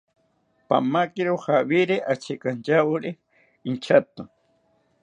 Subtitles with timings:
[0.67, 3.11] Pamakiro jawiri achekantyawori
[3.69, 4.21] inchato